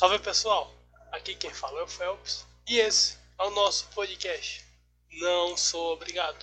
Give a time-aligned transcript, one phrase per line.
[0.00, 0.72] Salve pessoal,
[1.12, 4.64] aqui quem fala é o Phelps e esse é o nosso podcast.
[5.12, 6.42] Não sou obrigado,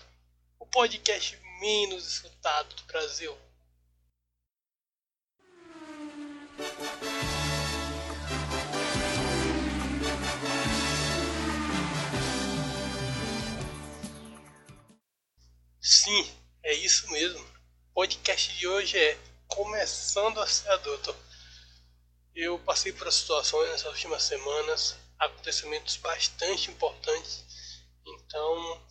[0.59, 3.35] o podcast menos escutado do Brasil.
[15.81, 16.31] Sim,
[16.62, 17.44] é isso mesmo.
[17.89, 19.17] O podcast de hoje é
[19.48, 21.16] Começando a ser adulto.
[22.40, 27.44] Eu passei por situações nessas últimas semanas, acontecimentos bastante importantes.
[28.05, 28.86] Então,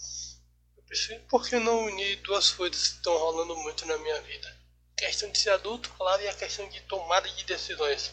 [0.77, 4.49] eu pensei, por que não unir duas coisas que estão rolando muito na minha vida?
[4.95, 8.13] A questão de ser adulto, claro, e a questão de tomada de decisões.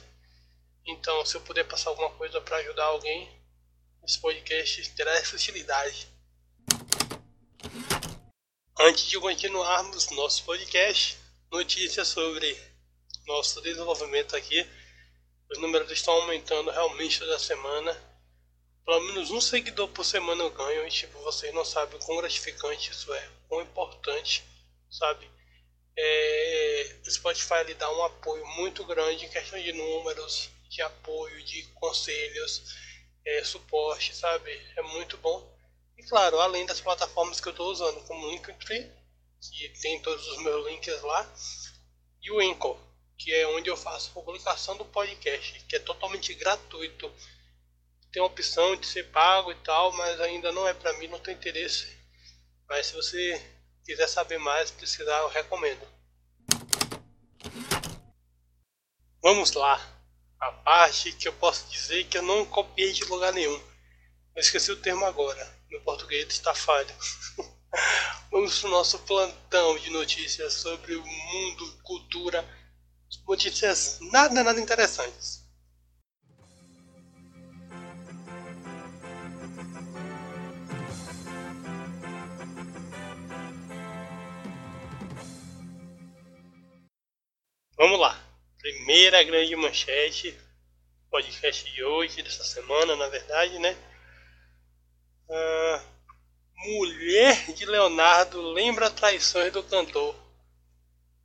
[0.85, 3.27] Então, se eu puder passar alguma coisa para ajudar alguém,
[4.05, 6.09] esse podcast terá essa utilidade.
[8.79, 11.17] Antes de continuarmos nosso podcast,
[11.51, 12.55] notícias sobre
[13.25, 14.63] nosso desenvolvimento aqui
[15.53, 17.95] os números estão aumentando realmente toda semana.
[18.83, 22.17] Pelo menos um seguidor por semana eu ganho e tipo, vocês não sabem o quão
[22.17, 24.43] gratificante isso é, quão importante,
[24.89, 25.29] sabe?
[25.95, 31.43] É, o Spotify lhe dá um apoio muito grande em questão de números, de apoio,
[31.43, 32.75] de conselhos,
[33.23, 34.51] é, suporte, sabe?
[34.75, 35.47] É muito bom.
[35.97, 38.91] E claro, além das plataformas que eu estou usando, como o Linktree,
[39.39, 41.31] que tem todos os meus links lá,
[42.21, 42.77] e o Anchor
[43.17, 47.11] que é onde eu faço publicação do podcast, que é totalmente gratuito.
[48.11, 51.19] Tem a opção de ser pago e tal, mas ainda não é para mim, não
[51.19, 51.97] tem interesse.
[52.67, 53.41] Mas se você
[53.85, 55.87] quiser saber mais, precisar, eu recomendo.
[59.21, 59.81] Vamos lá.
[60.39, 63.55] A parte que eu posso dizer que eu não copiei de lugar nenhum.
[64.35, 65.57] Eu esqueci o termo agora.
[65.69, 66.93] Meu português está falho.
[68.29, 72.45] Vamos para o nosso plantão de notícias sobre o mundo, cultura
[73.27, 75.43] notícias nada, nada interessantes.
[87.77, 88.17] Vamos lá.
[88.57, 90.39] Primeira grande manchete,
[91.09, 93.75] podcast de hoje, dessa semana, na verdade, né?
[95.29, 95.83] Ah,
[96.55, 100.15] mulher de Leonardo lembra traições do cantor.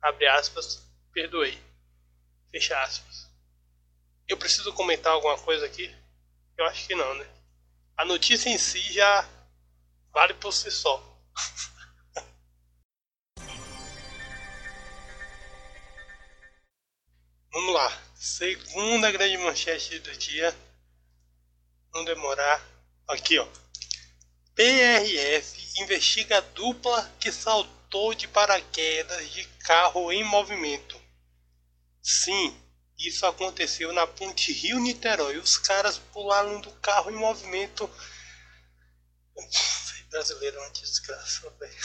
[0.01, 1.68] Abre aspas, perdoei.
[2.51, 3.29] Fecha aspas.
[4.27, 5.93] Eu preciso comentar alguma coisa aqui?
[6.57, 7.27] Eu acho que não, né?
[7.97, 9.27] A notícia em si já
[10.11, 11.03] vale por si só.
[17.51, 18.01] Vamos lá.
[18.15, 20.55] Segunda grande manchete do dia.
[21.93, 22.61] Não demorar.
[23.07, 23.47] Aqui, ó.
[24.53, 30.99] PRF investiga a dupla que saltou de paraquedas de carro em movimento.
[32.09, 32.59] Sim,
[32.97, 35.37] isso aconteceu na ponte Rio-Niterói.
[35.37, 37.87] Os caras pularam do carro em movimento.
[40.09, 41.77] Brasileiro é uma desgraça, velho.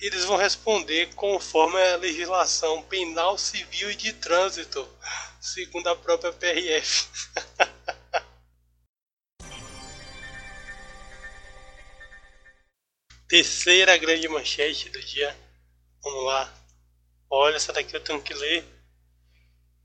[0.00, 4.88] Eles vão responder conforme a legislação penal, civil e de trânsito,
[5.40, 7.08] segundo a própria PRF.
[13.26, 15.36] Terceira grande manchete do dia.
[16.00, 16.65] Vamos lá.
[17.30, 18.64] Olha, essa daqui eu tenho que ler.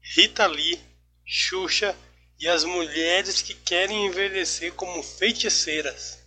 [0.01, 0.79] Rita Lee,
[1.25, 1.95] Xuxa
[2.39, 6.19] e as mulheres que querem envelhecer como feiticeiras.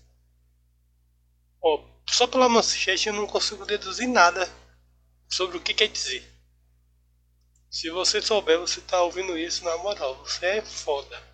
[1.60, 4.48] Oh, só pela manchete eu não consigo deduzir nada
[5.28, 6.22] sobre o que quer dizer.
[7.70, 10.16] Se você souber, você tá ouvindo isso na moral.
[10.25, 11.33] Você é foda.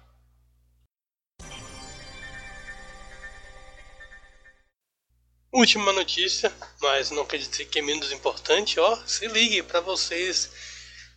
[5.52, 10.48] Última notícia, mas não dizer que é menos importante, ó, se ligue para vocês.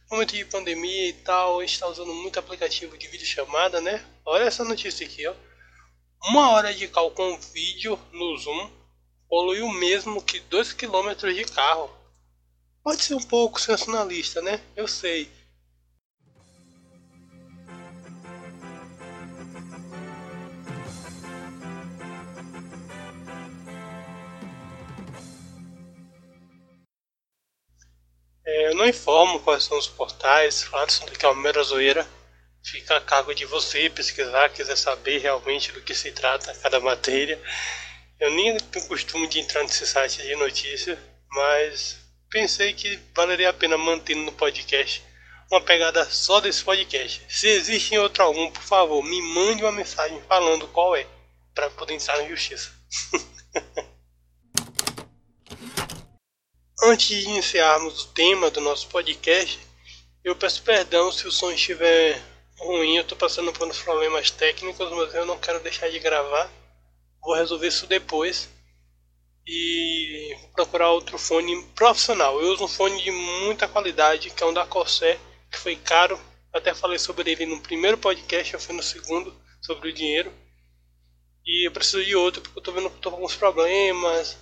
[0.10, 4.04] Momento de pandemia e tal, a gente está usando muito aplicativo de vídeo chamada, né?
[4.26, 5.36] Olha essa notícia aqui, ó.
[6.24, 8.72] Uma hora de call com vídeo no Zoom
[9.30, 11.96] polui o mesmo que 2 km de carro.
[12.84, 14.60] Pode ser um pouco sensacionalista, né?
[14.76, 15.32] Eu sei.
[28.84, 32.06] Não informo quais são os portais, claro, são daqui é uma mera zoeira.
[32.62, 37.42] Fica a cargo de você pesquisar, quiser saber realmente do que se trata cada matéria.
[38.20, 41.00] Eu nem tenho costume de entrar nesse site de notícia,
[41.32, 41.98] mas
[42.30, 45.02] pensei que valeria a pena manter no podcast
[45.50, 47.22] uma pegada só desse podcast.
[47.30, 51.08] Se existe em outro algum, por favor, me mande uma mensagem falando qual é,
[51.56, 52.70] para poder entrar na justiça.
[56.86, 59.58] Antes de iniciarmos o tema do nosso podcast,
[60.22, 62.22] eu peço perdão se o som estiver
[62.60, 66.52] ruim, eu tô passando por uns problemas técnicos, mas eu não quero deixar de gravar.
[67.22, 68.50] Vou resolver isso depois.
[69.48, 72.42] E vou procurar outro fone profissional.
[72.42, 75.18] Eu uso um fone de muita qualidade, que é um da Corsair,
[75.50, 76.20] que foi caro.
[76.52, 80.34] até falei sobre ele no primeiro podcast, eu fui no segundo, sobre o dinheiro.
[81.46, 84.38] E eu preciso de outro, porque eu tô vendo que tô com alguns problemas.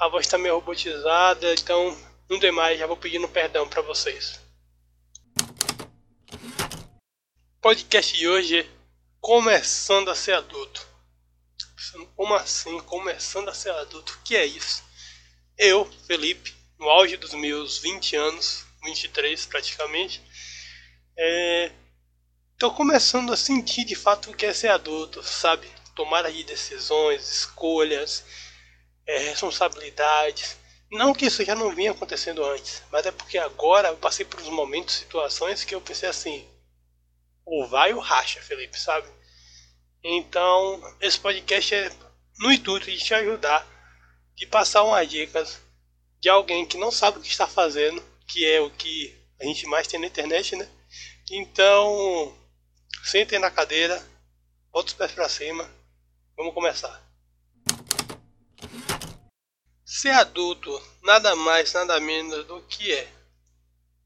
[0.00, 1.96] A voz tá meio robotizada, então
[2.28, 4.40] não demais, já vou pedindo perdão para vocês.
[7.60, 8.68] podcast de hoje
[9.20, 10.84] Começando a ser adulto.
[12.16, 12.80] Como assim?
[12.80, 14.14] Começando a ser adulto?
[14.14, 14.82] O que é isso?
[15.56, 20.20] Eu, Felipe, no auge dos meus 20 anos, 23 praticamente,
[22.54, 25.68] estou é, começando a sentir de fato o que é ser adulto, sabe?
[25.94, 28.24] Tomar aí decisões, escolhas,
[29.06, 30.56] é, responsabilidades.
[30.90, 34.40] Não que isso já não vinha acontecendo antes, mas é porque agora eu passei por
[34.40, 36.46] uns momentos, situações que eu pensei assim,
[37.44, 39.08] ou vai ou racha, Felipe, sabe?
[40.04, 41.90] Então, esse podcast é
[42.38, 43.66] no intuito de te ajudar,
[44.34, 45.60] de passar umas dicas
[46.20, 49.66] de alguém que não sabe o que está fazendo, que é o que a gente
[49.66, 50.68] mais tem na internet, né?
[51.30, 52.36] Então,
[53.04, 54.00] sentem na cadeira,
[54.70, 55.68] bota os pés para cima,
[56.36, 57.02] vamos começar.
[59.94, 63.12] Ser adulto nada mais, nada menos do que é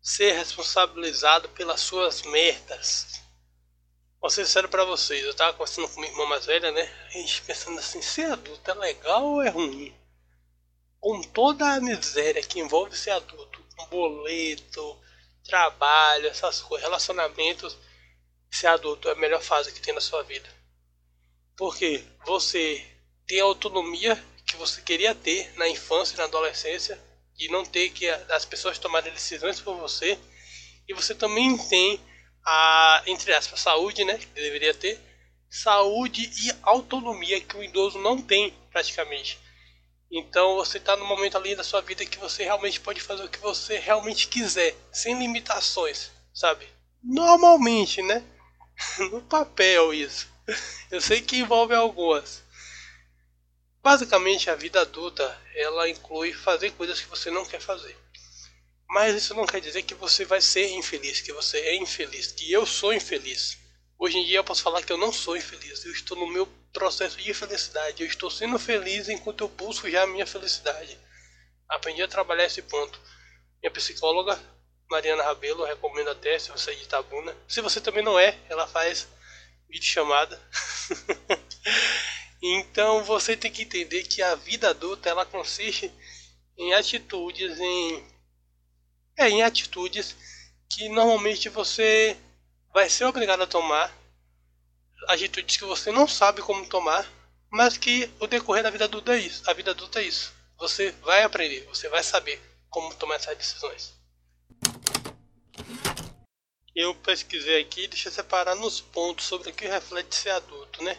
[0.03, 3.23] ser responsabilizado pelas suas merdas,
[4.21, 6.83] Vou ser sincero pra vocês, eu tava conversando com minha irmã mais velha, né?
[7.07, 9.95] A gente pensando assim, ser adulto é legal ou é ruim?
[10.99, 15.01] Com toda a miséria que envolve ser adulto, um boleto,
[15.45, 17.79] trabalho, essas coisas, relacionamentos,
[18.51, 20.49] ser adulto é a melhor fase que tem na sua vida.
[21.57, 22.85] Porque você
[23.25, 26.99] tem autonomia que você queria ter na infância e na adolescência
[27.39, 30.19] e não ter que as pessoas tomarem decisões por você.
[30.89, 32.01] E você também tem
[32.45, 35.01] a, entre aspas, saúde, né, que deveria ter,
[35.51, 39.39] saúde e autonomia que o idoso não tem praticamente.
[40.11, 43.29] Então você está no momento ali da sua vida que você realmente pode fazer o
[43.29, 46.67] que você realmente quiser, sem limitações, sabe?
[47.03, 48.23] Normalmente, né?
[49.11, 50.29] no papel isso.
[50.91, 52.43] Eu sei que envolve algumas.
[53.87, 57.97] Basicamente a vida adulta, ela inclui fazer coisas que você não quer fazer.
[58.89, 62.51] Mas isso não quer dizer que você vai ser infeliz, que você é infeliz, que
[62.51, 63.57] eu sou infeliz.
[63.97, 66.49] Hoje em dia eu posso falar que eu não sou infeliz, eu estou no meu
[66.73, 70.99] processo de felicidade, eu estou sendo feliz enquanto eu busco já a minha felicidade.
[71.69, 73.01] Aprendi a trabalhar esse ponto.
[73.63, 74.37] Minha psicóloga,
[74.91, 77.37] Mariana Rabelo, recomendo até se você é de Itabuna.
[77.47, 79.07] Se você também não é, ela faz
[79.71, 80.43] vídeo chamada.
[82.43, 85.93] então você tem que entender que a vida adulta ela consiste
[86.57, 88.05] em atitudes, em
[89.17, 90.15] é em atitudes
[90.69, 92.17] que normalmente você
[92.73, 93.91] vai ser obrigado a tomar,
[95.09, 97.11] atitudes que você não sabe como tomar,
[97.51, 99.49] mas que o decorrer da vida adulta é isso.
[99.49, 100.35] A vida adulta é isso.
[100.59, 103.95] Você vai aprender, você vai saber como tomar essas decisões.
[106.75, 110.99] Eu pesquisei aqui, deixa eu separar nos pontos sobre o que reflete ser adulto, né?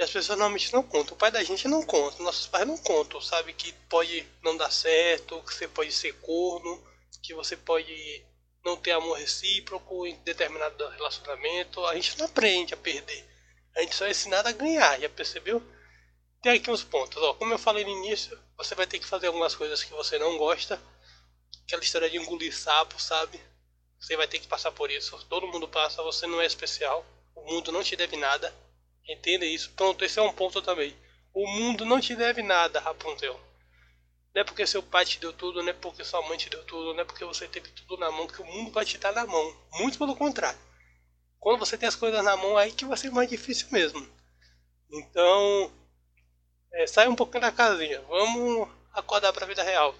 [0.00, 1.12] Que as pessoas normalmente não contam.
[1.12, 3.52] O pai da gente não conta, nossos pais não contam, sabe?
[3.52, 6.82] Que pode não dar certo, que você pode ser corno,
[7.22, 8.24] que você pode
[8.64, 11.84] não ter amor recíproco em determinado relacionamento.
[11.84, 13.28] A gente não aprende a perder.
[13.76, 15.62] A gente só é ensinado a ganhar, já percebeu?
[16.40, 17.34] Tem aqui uns pontos, ó.
[17.34, 20.38] Como eu falei no início, você vai ter que fazer algumas coisas que você não
[20.38, 20.80] gosta.
[21.66, 23.38] Aquela história de engolir sapo, sabe?
[24.00, 25.22] Você vai ter que passar por isso.
[25.28, 27.04] Todo mundo passa, você não é especial.
[27.34, 28.50] O mundo não te deve nada.
[29.10, 29.72] Entenda isso.
[29.72, 30.96] Pronto, esse é um ponto também.
[31.34, 33.38] O mundo não te deve nada, Rapunzel.
[34.32, 36.64] Não é porque seu pai te deu tudo, não é porque sua mãe te deu
[36.64, 39.12] tudo, não é porque você teve tudo na mão que o mundo vai te dar
[39.12, 39.56] na mão.
[39.72, 40.58] Muito pelo contrário.
[41.40, 44.06] Quando você tem as coisas na mão, aí que vai ser mais difícil mesmo.
[44.92, 45.72] Então,
[46.72, 48.00] é, sai um pouquinho da casinha.
[48.02, 49.92] Vamos acordar para a vida real.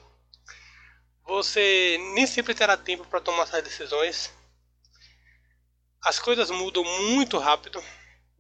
[1.26, 4.32] Você nem sempre terá tempo para tomar essas decisões.
[6.02, 7.82] As coisas mudam muito rápido.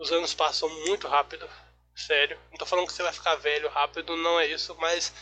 [0.00, 1.46] Os anos passam muito rápido,
[1.94, 2.40] sério.
[2.50, 5.12] Não tô falando que você vai ficar velho rápido, não é isso, mas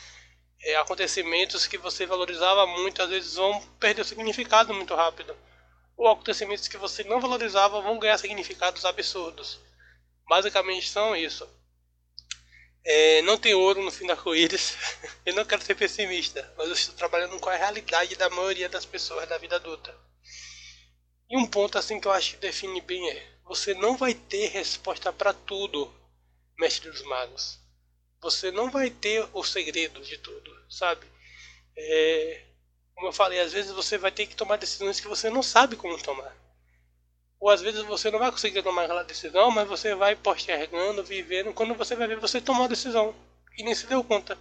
[0.62, 5.36] é, acontecimentos que você valorizava muito às vezes vão perder o significado muito rápido.
[5.96, 9.58] Ou acontecimentos que você não valorizava vão ganhar significados absurdos.
[10.28, 11.48] Basicamente são isso.
[12.84, 14.76] É, não tem ouro no fim da arco-íris.
[15.26, 18.86] eu não quero ser pessimista, mas eu estou trabalhando com a realidade da maioria das
[18.86, 19.92] pessoas da vida adulta.
[21.28, 24.48] E um ponto assim que eu acho que define bem é você não vai ter
[24.48, 25.90] resposta para tudo,
[26.58, 27.58] mestre dos magos.
[28.20, 31.06] Você não vai ter o segredo de tudo, sabe?
[31.74, 32.44] É,
[32.94, 35.76] como eu falei, às vezes você vai ter que tomar decisões que você não sabe
[35.76, 36.36] como tomar.
[37.40, 41.54] Ou às vezes você não vai conseguir tomar aquela decisão, mas você vai postergando, vivendo,
[41.54, 43.14] quando você vai ver, você tomou a decisão
[43.56, 44.36] e nem se deu conta.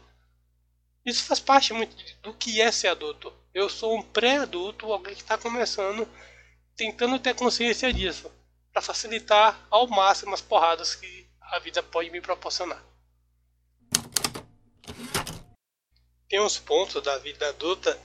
[1.05, 3.31] Isso faz parte muito do que é ser adulto.
[3.53, 6.05] Eu sou um pré-adulto, alguém que está começando,
[6.75, 8.29] tentando ter consciência disso,
[8.77, 12.79] para facilitar ao máximo as porradas que a vida pode me proporcionar.
[16.29, 17.99] Tem uns pontos da vida adulta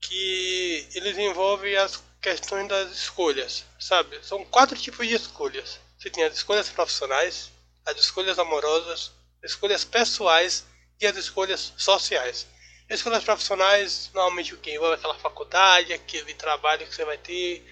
[0.00, 4.18] que eles envolvem as questões das escolhas, sabe?
[4.24, 5.78] São quatro tipos de escolhas.
[5.98, 7.50] Você tem as escolhas profissionais,
[7.84, 9.12] as escolhas amorosas,
[9.42, 10.64] as escolhas pessoais
[11.02, 12.46] e as escolhas sociais.
[12.88, 17.62] As escolhas profissionais, normalmente o que envolve aquela faculdade, aquele trabalho que você vai ter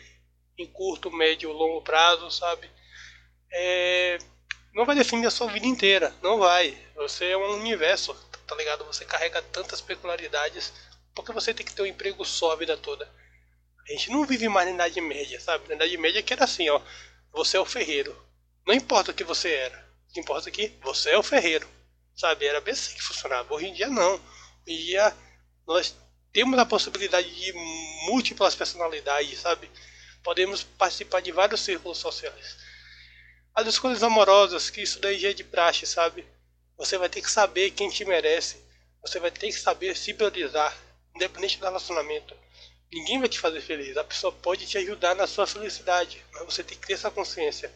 [0.58, 2.70] em curto, médio longo prazo, sabe?
[3.50, 4.18] É...
[4.74, 6.76] Não vai definir a sua vida inteira, não vai.
[6.96, 8.14] Você é um universo,
[8.46, 8.84] tá ligado?
[8.84, 10.72] Você carrega tantas peculiaridades
[11.14, 13.08] porque você tem que ter um emprego só a vida toda.
[13.86, 15.68] A gente não vive mais na Idade Média, sabe?
[15.68, 16.80] Na Idade Média que era assim, ó.
[17.32, 18.16] Você é o ferreiro.
[18.66, 19.92] Não importa o que você era.
[20.08, 21.68] O que importa é que você é o ferreiro.
[22.14, 22.46] Sabe?
[22.46, 23.52] Era bem assim que funcionava.
[23.52, 24.14] Hoje em dia não.
[24.14, 24.20] Hoje
[24.66, 25.16] em dia
[25.66, 25.94] nós
[26.32, 27.52] temos a possibilidade de
[28.06, 29.70] múltiplas personalidades, sabe?
[30.22, 32.56] Podemos participar de vários círculos sociais.
[33.54, 36.26] As escolhas amorosas, que isso daí já é de praxe, sabe?
[36.78, 38.56] Você vai ter que saber quem te merece.
[39.02, 40.76] Você vai ter que saber se priorizar
[41.14, 42.34] independente do relacionamento.
[42.92, 43.96] Ninguém vai te fazer feliz.
[43.96, 47.72] A pessoa pode te ajudar na sua felicidade, mas você tem que ter essa consciência.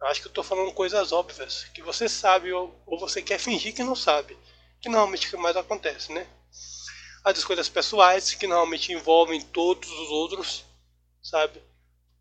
[0.00, 3.38] Eu acho que eu estou falando coisas óbvias, que você sabe ou, ou você quer
[3.38, 4.36] fingir que não sabe,
[4.80, 6.26] que normalmente que mais acontece, né?
[7.24, 10.65] As escolhas pessoais, que normalmente envolvem todos os outros,
[11.26, 11.60] sabe?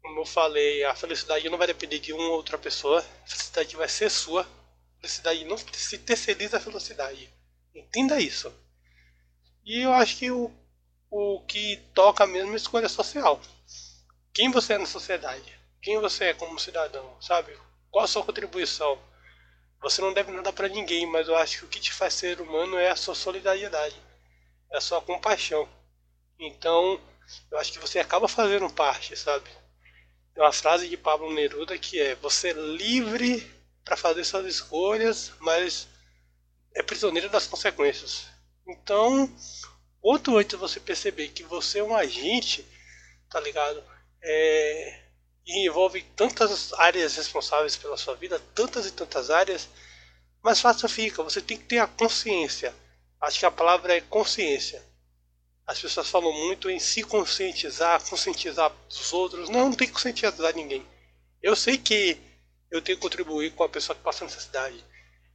[0.01, 3.75] Como eu falei, a felicidade não vai depender de uma ou outra pessoa, a felicidade
[3.75, 4.41] vai ser sua.
[4.41, 7.31] A felicidade não se terceiriza a felicidade.
[7.73, 8.51] Entenda isso.
[9.63, 10.51] E eu acho que o,
[11.09, 13.39] o que toca mesmo é a escolha social.
[14.33, 15.53] Quem você é na sociedade?
[15.81, 17.15] Quem você é como cidadão?
[17.21, 17.55] Sabe?
[17.91, 18.99] Qual a sua contribuição?
[19.81, 22.41] Você não deve nada para ninguém, mas eu acho que o que te faz ser
[22.41, 23.95] humano é a sua solidariedade,
[24.71, 25.69] é a sua compaixão.
[26.39, 26.99] Então,
[27.51, 29.49] eu acho que você acaba fazendo parte, sabe?
[30.33, 33.49] Tem uma frase de Pablo Neruda que é: Você é livre
[33.83, 35.87] para fazer suas escolhas, mas
[36.75, 38.27] é prisioneiro das consequências.
[38.67, 39.33] Então,
[40.01, 42.65] quanto antes você perceber que você é um agente,
[43.29, 43.83] tá ligado?
[44.21, 45.01] É,
[45.45, 49.69] e envolve tantas áreas responsáveis pela sua vida, tantas e tantas áreas,
[50.43, 51.23] mais fácil fica.
[51.23, 52.73] Você tem que ter a consciência.
[53.21, 54.83] Acho que a palavra é consciência.
[55.67, 59.49] As pessoas falam muito em se conscientizar, conscientizar os outros.
[59.49, 60.85] Não, não tem que conscientizar ninguém.
[61.41, 62.17] Eu sei que
[62.69, 64.83] eu tenho que contribuir com a pessoa que passa necessidade.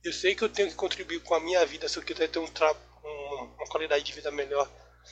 [0.05, 2.39] Eu sei que eu tenho que contribuir com a minha vida se eu quiser ter
[2.39, 4.71] um uma qualidade de vida melhor.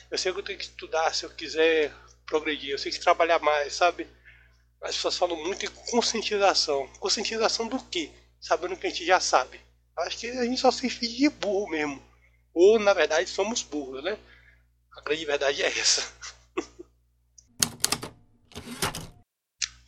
[0.09, 1.93] Eu sei que eu tenho que estudar se eu quiser
[2.25, 2.71] progredir.
[2.71, 4.07] Eu sei que trabalhar mais, sabe?
[4.81, 6.87] As pessoas falam muito em conscientização.
[6.99, 8.11] Conscientização do quê?
[8.39, 9.59] Sabendo que a gente já sabe.
[9.97, 12.01] Acho que a gente só se finge de burro mesmo.
[12.53, 14.17] Ou, na verdade, somos burros, né?
[14.99, 16.13] A grande verdade é essa.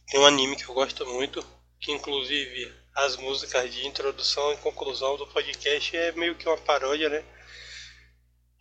[0.08, 1.46] Tem um anime que eu gosto muito,
[1.80, 7.10] que inclusive as músicas de introdução e conclusão do podcast é meio que uma paródia,
[7.10, 7.24] né?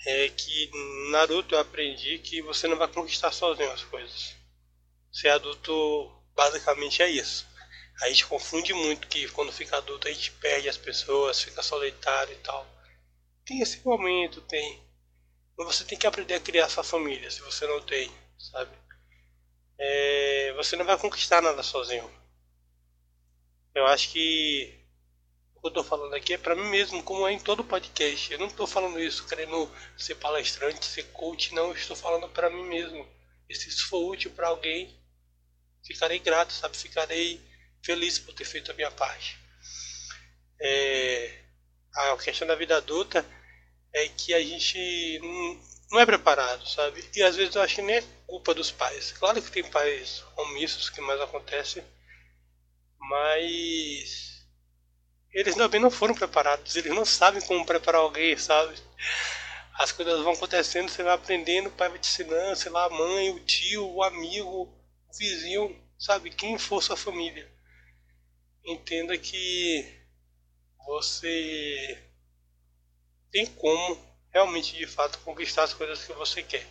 [0.06, 0.70] é que
[1.10, 4.34] Naruto eu aprendi que você não vai conquistar sozinho as coisas.
[5.12, 7.46] Ser adulto basicamente é isso.
[8.02, 12.32] A gente confunde muito que quando fica adulto a gente perde as pessoas, fica solitário
[12.32, 12.66] e tal.
[13.44, 14.82] Tem esse momento, tem.
[15.64, 18.70] Você tem que aprender a criar sua família, se você não tem, sabe?
[19.78, 22.10] É, você não vai conquistar nada sozinho.
[23.74, 24.80] Eu acho que
[25.60, 28.32] que eu estou falando aqui é para mim mesmo, como é em todo podcast.
[28.32, 31.68] Eu não estou falando isso querendo ser palestrante, ser coach, não.
[31.68, 33.06] Eu estou falando para mim mesmo.
[33.48, 34.98] E se isso for útil para alguém,
[35.84, 36.76] ficarei grato, sabe?
[36.76, 37.40] Ficarei
[37.84, 39.38] feliz por ter feito a minha parte.
[40.60, 41.38] É...
[41.94, 43.26] A questão da vida adulta
[43.92, 45.20] é que a gente
[45.90, 47.04] não é preparado, sabe?
[47.14, 49.12] E às vezes eu acho que nem é culpa dos pais.
[49.12, 51.82] Claro que tem pais omissos que mais acontece,
[52.98, 54.46] mas
[55.32, 58.74] eles também não foram preparados, eles não sabem como preparar alguém, sabe?
[59.74, 62.90] As coisas vão acontecendo, você vai aprendendo, o pai vai te ensinando, sei lá, a
[62.90, 66.30] mãe, o tio, o amigo, o vizinho, sabe?
[66.30, 67.50] Quem for sua família.
[68.64, 70.00] Entenda que
[70.86, 72.09] você
[73.30, 73.98] tem como
[74.32, 76.66] realmente de fato conquistar as coisas que você quer.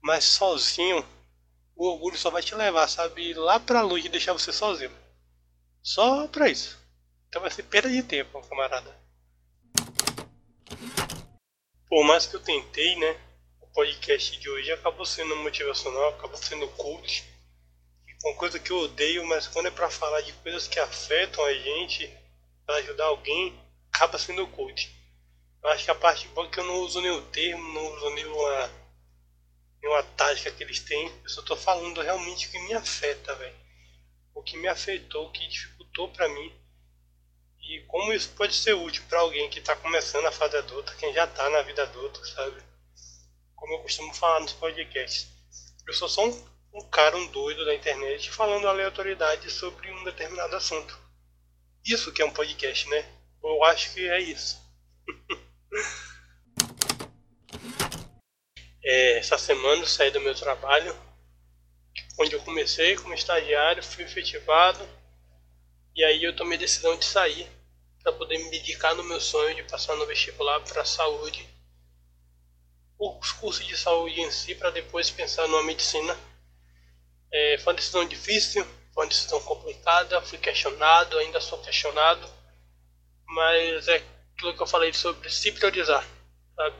[0.00, 1.04] Mas sozinho,
[1.74, 3.34] o orgulho só vai te levar, sabe?
[3.34, 4.94] Lá pra longe e deixar você sozinho.
[5.82, 6.78] Só pra isso.
[7.28, 8.96] Então vai ser perda de tempo, camarada.
[11.88, 13.20] Por mais que eu tentei, né?
[13.60, 16.64] O podcast de hoje acabou sendo motivacional, acabou sendo.
[16.66, 21.44] E uma coisa que eu odeio, mas quando é para falar de coisas que afetam
[21.44, 22.10] a gente,
[22.66, 23.58] para ajudar alguém,
[23.92, 24.97] acaba sendo coach.
[25.62, 28.10] Eu acho que a parte boa é que eu não uso nenhum termo, não uso
[28.10, 28.70] nenhuma,
[29.82, 31.10] nenhuma tática que eles têm.
[31.22, 33.56] Eu só tô falando realmente o que me afeta, velho.
[34.34, 36.52] O que me afetou, o que dificultou para mim.
[37.60, 41.12] E como isso pode ser útil para alguém que está começando a fase adulta, quem
[41.12, 42.62] já está na vida adulta, sabe?
[43.54, 45.28] Como eu costumo falar nos podcasts.
[45.86, 50.54] Eu sou só um, um cara, um doido da internet, falando aleatoriedade sobre um determinado
[50.54, 50.98] assunto.
[51.84, 53.04] Isso que é um podcast, né?
[53.42, 54.62] Eu acho que é isso.
[58.82, 60.96] é, essa semana saí do meu trabalho,
[62.18, 64.88] onde eu comecei como estagiário, fui efetivado,
[65.94, 67.48] e aí eu tomei a decisão de sair
[68.02, 71.46] para poder me dedicar no meu sonho de passar no vestibular para saúde,
[72.98, 76.16] os cursos de saúde em si, para depois pensar numa medicina.
[77.30, 82.28] É, foi uma decisão difícil, foi uma decisão complicada, fui questionado, ainda sou questionado,
[83.26, 84.02] mas é
[84.38, 86.06] aquilo que eu falei sobre se priorizar,
[86.54, 86.76] sabe?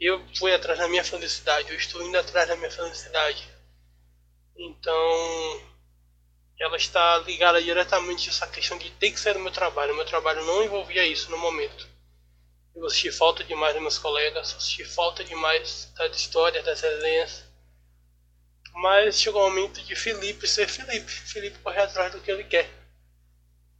[0.00, 3.48] Eu fui atrás da minha felicidade, eu estou indo atrás da minha felicidade.
[4.56, 5.62] Então,
[6.58, 9.94] ela está ligada diretamente a essa questão de ter que ser o meu trabalho.
[9.94, 11.88] Meu trabalho não envolvia isso no momento.
[12.74, 17.44] Eu assisti falta demais dos meus colegas, assisti falta demais das histórias, das resenhas.
[18.72, 21.10] Mas chegou o momento de Felipe ser Felipe.
[21.10, 22.68] Felipe correr atrás do que ele quer.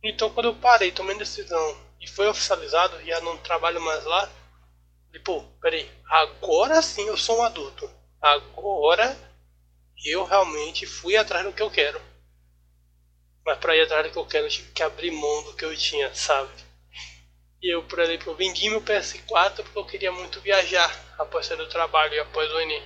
[0.03, 4.31] Então quando eu parei, tomei decisão e foi oficializado, já não trabalho mais lá,
[5.25, 7.91] pô, peraí, agora sim eu sou um adulto.
[8.21, 9.17] Agora
[10.05, 12.01] eu realmente fui atrás do que eu quero.
[13.45, 15.65] Mas para ir atrás do que eu quero, eu tive que abrir mão do que
[15.65, 16.51] eu tinha, sabe?
[17.63, 21.69] E eu, por exemplo, vendi meu PS4 porque eu queria muito viajar após sair do
[21.69, 22.83] trabalho e após o Enem.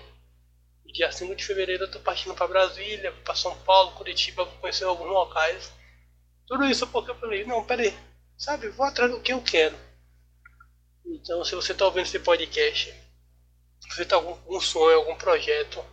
[0.84, 4.54] E dia 5 de fevereiro eu tô partindo para Brasília, para São Paulo, Curitiba, vou
[4.54, 5.72] conhecer alguns locais.
[6.46, 7.96] Tudo isso porque eu falei, não, peraí,
[8.36, 9.76] sabe, vou atrás do que eu quero.
[11.04, 12.92] Então, se você está ouvindo esse podcast,
[13.80, 15.84] se você está com algum sonho, algum projeto,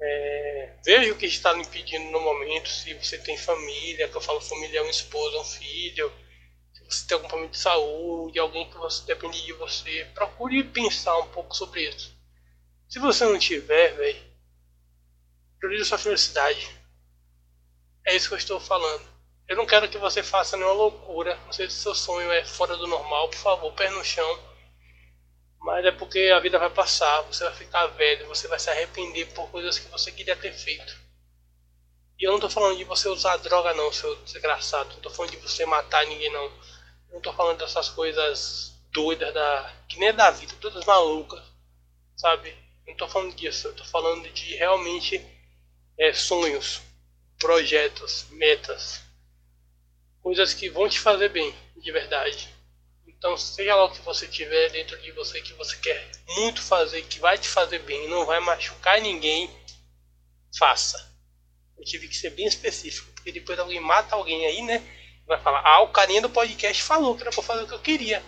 [0.00, 4.20] é, veja o que está lhe impedindo no momento, se você tem família, que eu
[4.20, 6.12] falo família é uma esposa, um filho,
[6.72, 11.16] se você tem algum problema de saúde, alguém que você depende de você, procure pensar
[11.18, 12.14] um pouco sobre isso.
[12.88, 14.30] Se você não tiver, velho,
[15.58, 16.68] priorize sua felicidade.
[18.06, 19.06] É isso que eu estou falando.
[19.50, 21.36] Eu não quero que você faça nenhuma loucura.
[21.44, 24.38] Não sei se seu sonho é fora do normal, por favor, pé no chão.
[25.58, 29.26] Mas é porque a vida vai passar, você vai ficar velho, você vai se arrepender
[29.34, 30.96] por coisas que você queria ter feito.
[32.16, 34.94] E eu não tô falando de você usar droga não, seu desgraçado.
[34.94, 36.44] Não tô falando de você matar ninguém não.
[36.44, 39.74] Eu não tô falando dessas coisas doidas da.
[39.88, 41.42] que nem é da vida, todas malucas.
[42.16, 42.50] Sabe?
[42.86, 45.20] Eu não tô falando disso, eu tô falando de realmente
[45.98, 46.80] é, sonhos,
[47.36, 49.09] projetos, metas
[50.22, 52.48] coisas que vão te fazer bem, de verdade.
[53.06, 57.02] Então, seja lá o que você tiver dentro de você que você quer muito fazer,
[57.02, 59.50] que vai te fazer bem, não vai machucar ninguém,
[60.56, 61.10] faça.
[61.76, 64.82] Eu tive que ser bem específico, porque depois alguém mata alguém aí, né?
[65.26, 67.80] Vai falar, ah, o carinha do podcast falou que era pra fazer o que eu
[67.80, 68.22] queria.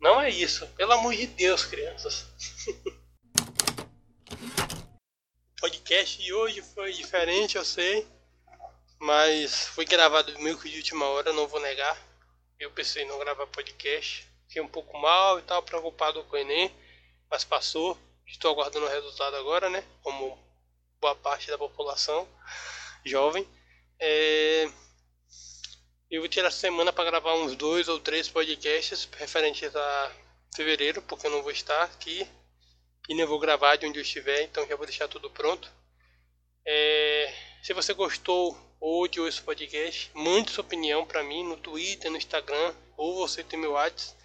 [0.00, 2.26] Não é isso, pelo amor de Deus, crianças.
[5.56, 8.06] o podcast de hoje foi diferente, eu sei.
[9.02, 12.00] Mas foi gravado meio que de última hora, não vou negar.
[12.56, 14.24] Eu pensei em não gravar podcast.
[14.46, 16.72] Fiquei um pouco mal e tal, preocupado com o Enem.
[17.28, 17.98] Mas passou.
[18.24, 19.82] Estou aguardando o resultado agora, né?
[20.04, 20.38] Como
[21.00, 22.28] boa parte da população
[23.04, 23.44] jovem.
[23.98, 24.70] É...
[26.08, 30.12] Eu vou tirar a semana para gravar uns dois ou três podcasts referentes a
[30.54, 32.24] fevereiro, porque eu não vou estar aqui
[33.08, 35.68] e nem vou gravar de onde eu estiver, então já vou deixar tudo pronto.
[36.64, 37.34] É...
[37.64, 42.16] Se você gostou ou de esse podcast, mande sua opinião para mim no Twitter, no
[42.16, 44.20] Instagram, ou você tem meu WhatsApp.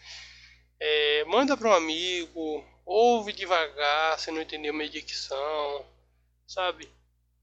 [0.79, 5.85] É, manda para um amigo, ouve devagar, se não entendeu minha dicção,
[6.47, 6.89] sabe?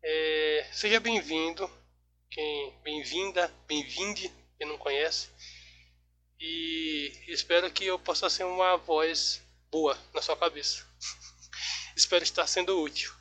[0.02, 1.70] É, seja bem-vindo,
[2.28, 5.28] quem bem-vinda, bem-vinde, quem não conhece.
[6.40, 10.84] E espero que eu possa ser uma voz boa na sua cabeça.
[11.94, 13.14] espero estar sendo útil.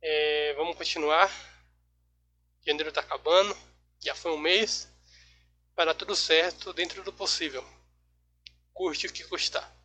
[0.00, 1.51] É, vamos continuar.
[2.64, 3.56] Janeiro está acabando,
[4.00, 4.88] já foi um mês.
[5.74, 7.64] Vai dar tudo certo dentro do possível.
[8.72, 9.81] Curte o que custar.